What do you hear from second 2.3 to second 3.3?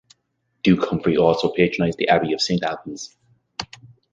of Saint Albans.